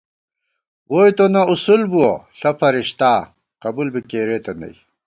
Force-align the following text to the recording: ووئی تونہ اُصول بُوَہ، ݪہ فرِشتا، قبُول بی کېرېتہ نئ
ووئی 0.91 1.11
تونہ 1.17 1.41
اُصول 1.51 1.81
بُوَہ، 1.91 2.11
ݪہ 2.39 2.51
فرِشتا، 2.59 3.11
قبُول 3.61 3.87
بی 3.93 4.01
کېرېتہ 4.09 4.51
نئ 4.59 4.75